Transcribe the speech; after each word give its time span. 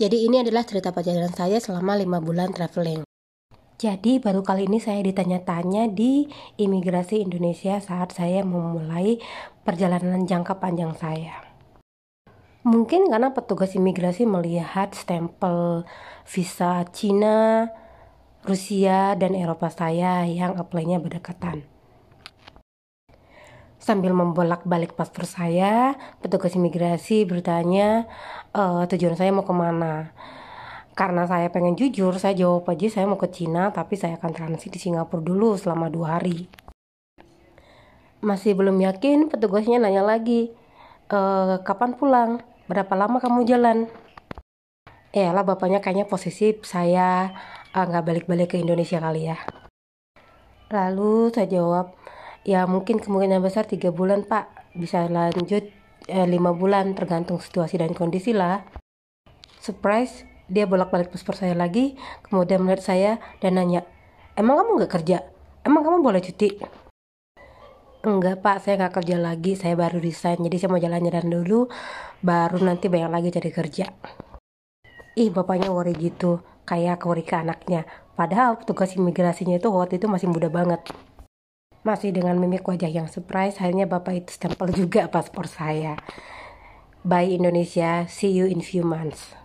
Jadi 0.00 0.24
ini 0.24 0.40
adalah 0.40 0.64
cerita 0.64 0.96
perjalanan 0.96 1.28
saya 1.28 1.60
selama 1.60 1.92
lima 1.92 2.24
bulan 2.24 2.56
traveling. 2.56 3.04
Jadi 3.76 4.16
baru 4.16 4.40
kali 4.40 4.64
ini 4.64 4.80
saya 4.80 5.04
ditanya-tanya 5.04 5.92
di 5.92 6.24
imigrasi 6.56 7.20
Indonesia 7.20 7.76
saat 7.84 8.16
saya 8.16 8.40
memulai 8.40 9.20
perjalanan 9.60 10.24
jangka 10.24 10.56
panjang 10.56 10.96
saya. 10.96 11.44
Mungkin 12.64 13.12
karena 13.12 13.36
petugas 13.36 13.76
imigrasi 13.76 14.24
melihat 14.24 14.96
stempel 14.96 15.84
visa 16.24 16.80
Cina, 16.96 17.68
Rusia, 18.48 19.12
dan 19.20 19.36
Eropa 19.36 19.68
saya 19.68 20.24
yang 20.24 20.56
apply-nya 20.56 20.96
berdekatan. 20.96 21.68
Sambil 23.80 24.12
membolak-balik 24.12 24.92
paspor 24.92 25.24
saya, 25.24 25.96
petugas 26.20 26.52
imigrasi 26.52 27.24
bertanya 27.24 28.04
e, 28.52 28.84
tujuan 28.92 29.16
saya 29.16 29.32
mau 29.32 29.42
ke 29.42 29.54
mana. 29.56 30.12
Karena 30.92 31.24
saya 31.24 31.48
pengen 31.48 31.80
jujur, 31.80 32.12
saya 32.20 32.36
jawab 32.36 32.68
aja 32.68 33.00
saya 33.00 33.08
mau 33.08 33.16
ke 33.16 33.32
Cina, 33.32 33.72
tapi 33.72 33.96
saya 33.96 34.20
akan 34.20 34.36
transit 34.36 34.70
di 34.70 34.78
Singapura 34.78 35.24
dulu 35.24 35.56
selama 35.56 35.88
dua 35.88 36.20
hari. 36.20 36.44
Masih 38.20 38.52
belum 38.52 38.76
yakin, 38.84 39.32
petugasnya 39.32 39.80
nanya 39.80 40.04
lagi, 40.04 40.52
e, 41.08 41.18
kapan 41.64 41.96
pulang? 41.96 42.44
berapa 42.70 42.94
lama 42.94 43.18
kamu 43.18 43.50
jalan? 43.50 43.90
Ya 45.10 45.34
lah 45.34 45.42
bapaknya 45.42 45.82
kayaknya 45.82 46.06
posisi 46.06 46.54
saya 46.62 47.34
eh, 47.74 47.82
nggak 47.82 48.02
uh, 48.02 48.06
balik-balik 48.06 48.54
ke 48.54 48.62
Indonesia 48.62 49.02
kali 49.02 49.26
ya. 49.26 49.42
Lalu 50.70 51.34
saya 51.34 51.50
jawab, 51.50 51.98
ya 52.46 52.64
mungkin 52.64 52.98
kemungkinan 53.02 53.40
besar 53.44 53.68
tiga 53.68 53.92
bulan 53.92 54.24
pak, 54.24 54.72
bisa 54.76 55.04
lanjut 55.10 55.68
eh, 56.08 56.26
lima 56.26 56.54
bulan 56.56 56.96
tergantung 56.96 57.38
situasi 57.38 57.80
dan 57.80 57.92
kondisi 57.92 58.32
lah. 58.32 58.64
Surprise, 59.60 60.24
dia 60.48 60.64
bolak-balik 60.64 61.12
paspor 61.12 61.36
saya 61.36 61.52
lagi, 61.52 61.94
kemudian 62.26 62.64
melihat 62.64 62.82
saya 62.82 63.12
dan 63.38 63.60
nanya, 63.60 63.84
emang 64.34 64.58
kamu 64.58 64.70
nggak 64.82 64.92
kerja? 64.96 65.22
Emang 65.62 65.84
kamu 65.84 66.00
boleh 66.00 66.24
cuti? 66.24 66.56
Enggak 68.00 68.40
pak, 68.40 68.64
saya 68.64 68.80
nggak 68.80 69.04
kerja 69.04 69.20
lagi, 69.20 69.52
saya 69.60 69.76
baru 69.76 70.00
resign, 70.00 70.40
jadi 70.48 70.56
saya 70.56 70.70
mau 70.72 70.80
jalan-jalan 70.80 71.28
dulu, 71.28 71.68
baru 72.24 72.56
nanti 72.64 72.88
banyak 72.88 73.12
lagi 73.12 73.28
cari 73.28 73.50
kerja. 73.52 73.92
Ih, 75.20 75.28
bapaknya 75.28 75.68
worry 75.68 75.92
gitu, 75.92 76.40
kayak 76.64 77.04
worry 77.04 77.28
anaknya. 77.28 77.84
Padahal 78.16 78.56
petugas 78.56 78.96
imigrasinya 78.96 79.60
itu 79.60 79.68
waktu 79.68 80.00
itu 80.00 80.08
masih 80.08 80.32
muda 80.32 80.48
banget. 80.48 80.80
Masih 81.80 82.12
dengan 82.12 82.36
mimik 82.36 82.68
wajah 82.68 82.92
yang 82.92 83.08
surprise, 83.08 83.56
akhirnya 83.56 83.88
bapak 83.88 84.24
itu 84.26 84.36
stempel 84.36 84.68
juga 84.76 85.08
paspor 85.08 85.48
saya. 85.48 85.96
Bye 87.00 87.32
Indonesia, 87.32 88.04
see 88.04 88.28
you 88.28 88.44
in 88.44 88.60
few 88.60 88.84
months. 88.84 89.39